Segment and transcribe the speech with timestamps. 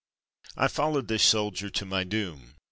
[0.57, 2.55] I followed this soldier to my doom.